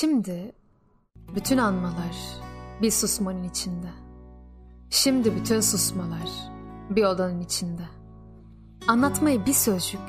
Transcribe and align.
Şimdi 0.00 0.52
bütün 1.34 1.58
anmalar 1.58 2.16
bir 2.82 2.90
susmanın 2.90 3.44
içinde. 3.44 3.90
Şimdi 4.90 5.36
bütün 5.36 5.60
susmalar 5.60 6.30
bir 6.90 7.04
odanın 7.04 7.40
içinde. 7.40 7.82
Anlatmayı 8.88 9.46
bir 9.46 9.52
sözcük, 9.52 10.00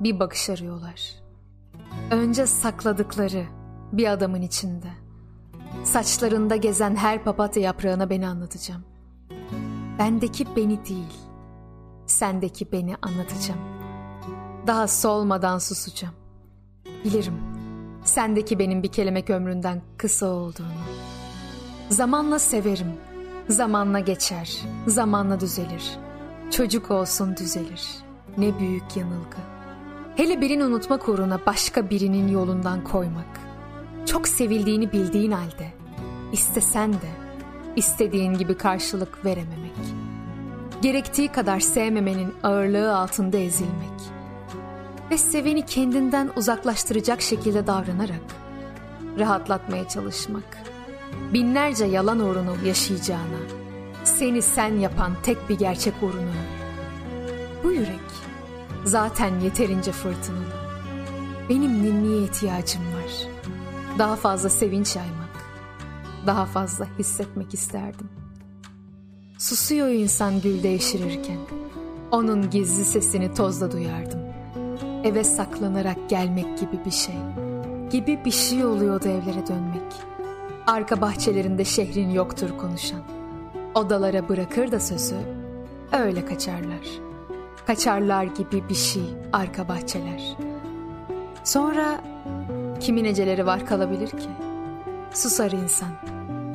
bir 0.00 0.20
bakış 0.20 0.50
arıyorlar. 0.50 1.14
Önce 2.10 2.46
sakladıkları 2.46 3.46
bir 3.92 4.12
adamın 4.12 4.42
içinde. 4.42 4.90
Saçlarında 5.84 6.56
gezen 6.56 6.96
her 6.96 7.24
papatya 7.24 7.62
yaprağına 7.62 8.10
beni 8.10 8.28
anlatacağım. 8.28 8.84
Bendeki 9.98 10.56
beni 10.56 10.84
değil, 10.84 11.12
sendeki 12.06 12.72
beni 12.72 12.96
anlatacağım. 13.02 13.60
Daha 14.66 14.88
solmadan 14.88 15.58
susacağım. 15.58 16.14
Bilirim, 17.04 17.47
sendeki 18.04 18.58
benim 18.58 18.82
bir 18.82 18.88
kelimek 18.88 19.30
ömründen 19.30 19.82
kısa 19.96 20.26
olduğunu. 20.26 20.66
Zamanla 21.88 22.38
severim, 22.38 22.92
zamanla 23.48 24.00
geçer, 24.00 24.58
zamanla 24.86 25.40
düzelir. 25.40 25.98
Çocuk 26.50 26.90
olsun 26.90 27.36
düzelir. 27.36 27.88
Ne 28.38 28.58
büyük 28.58 28.96
yanılgı. 28.96 29.36
Hele 30.16 30.40
birini 30.40 30.64
unutmak 30.64 31.08
uğruna 31.08 31.40
başka 31.46 31.90
birinin 31.90 32.28
yolundan 32.28 32.84
koymak. 32.84 33.40
Çok 34.06 34.28
sevildiğini 34.28 34.92
bildiğin 34.92 35.30
halde, 35.30 35.72
istesen 36.32 36.92
de 36.92 37.28
istediğin 37.76 38.34
gibi 38.34 38.56
karşılık 38.56 39.24
verememek. 39.24 39.72
Gerektiği 40.82 41.28
kadar 41.28 41.60
sevmemenin 41.60 42.34
ağırlığı 42.42 42.96
altında 42.96 43.36
ezilmek. 43.36 44.17
Ve 45.10 45.18
seveni 45.18 45.66
kendinden 45.66 46.30
uzaklaştıracak 46.36 47.22
şekilde 47.22 47.66
davranarak 47.66 48.22
rahatlatmaya 49.18 49.88
çalışmak. 49.88 50.58
Binlerce 51.32 51.84
yalan 51.84 52.20
uğrunu 52.20 52.56
yaşayacağına, 52.66 53.38
seni 54.04 54.42
sen 54.42 54.74
yapan 54.78 55.12
tek 55.22 55.48
bir 55.48 55.58
gerçek 55.58 55.94
uğrunu. 56.02 56.30
Bu 57.64 57.72
yürek 57.72 58.00
zaten 58.84 59.40
yeterince 59.40 59.92
fırtınalı. 59.92 60.58
Benim 61.48 61.82
ninniye 61.82 62.22
ihtiyacım 62.22 62.82
var. 62.82 63.28
Daha 63.98 64.16
fazla 64.16 64.48
sevinç 64.48 64.96
yaymak, 64.96 65.44
daha 66.26 66.46
fazla 66.46 66.86
hissetmek 66.98 67.54
isterdim. 67.54 68.08
Susuyor 69.38 69.88
insan 69.88 70.40
gül 70.40 70.62
devşirirken. 70.62 71.38
Onun 72.12 72.50
gizli 72.50 72.84
sesini 72.84 73.34
tozda 73.34 73.72
duyardım. 73.72 74.27
Eve 75.04 75.24
saklanarak 75.24 75.96
gelmek 76.08 76.58
gibi 76.58 76.84
bir 76.86 76.90
şey. 76.90 77.14
Gibi 77.90 78.24
bir 78.24 78.30
şey 78.30 78.64
oluyordu 78.64 79.08
evlere 79.08 79.46
dönmek. 79.46 79.92
Arka 80.66 81.00
bahçelerinde 81.00 81.64
şehrin 81.64 82.10
yoktur 82.10 82.58
konuşan. 82.58 83.00
Odalara 83.74 84.28
bırakır 84.28 84.72
da 84.72 84.80
sözü, 84.80 85.16
öyle 85.92 86.26
kaçarlar. 86.26 86.88
Kaçarlar 87.66 88.24
gibi 88.24 88.68
bir 88.68 88.74
şey 88.74 89.02
arka 89.32 89.68
bahçeler. 89.68 90.36
Sonra 91.44 92.00
kimin 92.80 93.04
eceleri 93.04 93.46
var 93.46 93.66
kalabilir 93.66 94.10
ki? 94.10 94.28
Susar 95.14 95.50
insan, 95.50 95.90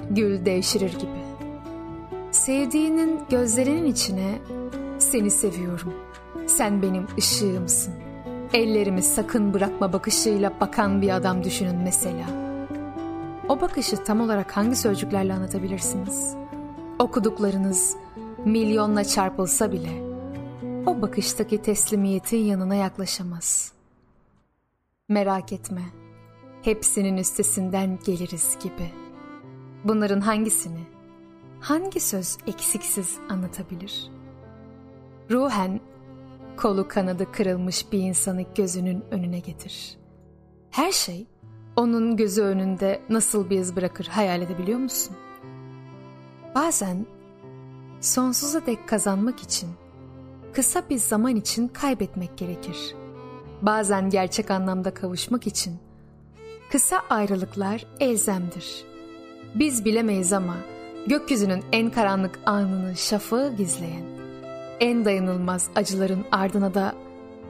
gül 0.09 0.45
devşirir 0.45 0.91
gibi. 0.93 1.23
Sevdiğinin 2.31 3.19
gözlerinin 3.29 3.85
içine 3.85 4.31
seni 4.99 5.31
seviyorum. 5.31 5.93
Sen 6.47 6.81
benim 6.81 7.07
ışığımsın. 7.17 7.93
Ellerimi 8.53 9.01
sakın 9.01 9.53
bırakma 9.53 9.93
bakışıyla 9.93 10.59
bakan 10.59 11.01
bir 11.01 11.15
adam 11.15 11.43
düşünün 11.43 11.75
mesela. 11.75 12.25
O 13.49 13.61
bakışı 13.61 14.03
tam 14.03 14.21
olarak 14.21 14.57
hangi 14.57 14.75
sözcüklerle 14.75 15.33
anlatabilirsiniz? 15.33 16.35
Okuduklarınız 16.99 17.95
milyonla 18.45 19.03
çarpılsa 19.03 19.71
bile 19.71 20.03
o 20.85 21.01
bakıştaki 21.01 21.61
teslimiyetin 21.61 22.37
yanına 22.37 22.75
yaklaşamaz. 22.75 23.73
Merak 25.09 25.53
etme. 25.53 25.81
Hepsinin 26.61 27.17
üstesinden 27.17 27.99
geliriz 28.05 28.57
gibi. 28.63 28.91
Bunların 29.83 30.21
hangisini 30.21 30.83
hangi 31.59 31.99
söz 31.99 32.37
eksiksiz 32.47 33.17
anlatabilir? 33.29 34.11
Ruhen 35.31 35.79
kolu 36.57 36.87
kanadı 36.87 37.31
kırılmış 37.31 37.91
bir 37.91 37.99
insanı 37.99 38.45
gözünün 38.55 39.03
önüne 39.11 39.39
getir. 39.39 39.97
Her 40.69 40.91
şey 40.91 41.27
onun 41.75 42.17
gözü 42.17 42.41
önünde 42.41 43.01
nasıl 43.09 43.49
bir 43.49 43.59
iz 43.59 43.75
bırakır 43.75 44.05
hayal 44.05 44.41
edebiliyor 44.41 44.79
musun? 44.79 45.15
Bazen 46.55 47.05
sonsuza 48.01 48.65
dek 48.65 48.87
kazanmak 48.87 49.39
için 49.39 49.69
kısa 50.53 50.89
bir 50.89 50.97
zaman 50.97 51.35
için 51.35 51.67
kaybetmek 51.67 52.37
gerekir. 52.37 52.95
Bazen 53.61 54.09
gerçek 54.09 54.51
anlamda 54.51 54.93
kavuşmak 54.93 55.47
için 55.47 55.73
kısa 56.71 57.01
ayrılıklar 57.09 57.85
elzemdir. 57.99 58.85
Biz 59.55 59.85
bilemeyiz 59.85 60.33
ama 60.33 60.55
gökyüzünün 61.07 61.63
en 61.71 61.89
karanlık 61.89 62.39
anını 62.45 62.95
şafağı 62.95 63.55
gizleyen, 63.55 64.05
en 64.79 65.05
dayanılmaz 65.05 65.69
acıların 65.75 66.25
ardına 66.31 66.73
da 66.73 66.95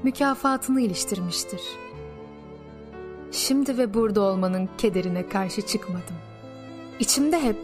mükafatını 0.03 0.81
iliştirmiştir. 0.81 1.61
Şimdi 3.31 3.78
ve 3.78 3.94
burada 3.94 4.22
olmanın 4.22 4.69
kederine 4.78 5.28
karşı 5.28 5.62
çıkmadım. 5.62 6.16
İçimde 7.00 7.41
hep 7.41 7.57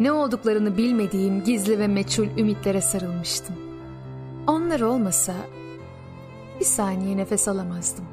ne 0.00 0.12
olduklarını 0.12 0.76
bilmediğim 0.76 1.44
gizli 1.44 1.78
ve 1.78 1.86
meçhul 1.86 2.26
ümitlere 2.38 2.80
sarılmıştım. 2.80 3.56
Onlar 4.46 4.80
olmasa 4.80 5.34
bir 6.60 6.64
saniye 6.64 7.16
nefes 7.16 7.48
alamazdım. 7.48 8.04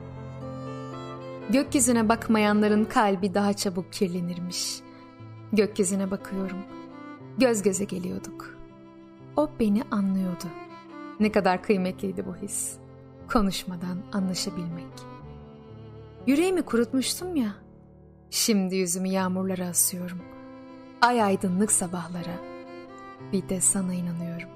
Gökyüzüne 1.50 2.10
bakmayanların 2.10 2.86
kalbi 2.86 3.34
daha 3.34 3.54
çabuk 3.54 3.94
kirlenirmiş. 3.94 4.80
Gökyüzüne 5.54 6.12
bakıyorum. 6.12 6.58
Göz 7.38 7.62
göze 7.62 7.84
geliyorduk. 7.84 8.58
O 9.36 9.50
beni 9.60 9.84
anlıyordu. 9.92 10.46
Ne 11.20 11.32
kadar 11.32 11.64
kıymetliydi 11.64 12.26
bu 12.26 12.36
his. 12.36 12.78
Konuşmadan 13.28 13.98
anlaşabilmek. 14.14 14.94
Yüreğimi 16.28 16.62
kurutmuştum 16.62 17.36
ya. 17.36 17.54
Şimdi 18.30 18.76
yüzümü 18.76 19.08
yağmurlara 19.08 19.68
asıyorum. 19.68 20.22
Ay 21.02 21.22
aydınlık 21.22 21.72
sabahlara. 21.72 22.38
Bir 23.34 23.50
de 23.50 23.62
sana 23.62 23.94
inanıyorum. 23.94 24.50